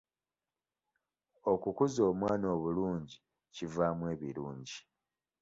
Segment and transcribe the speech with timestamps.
[1.51, 3.15] Okukuza omwana obulungi
[3.55, 4.77] kivaamu ebirungi.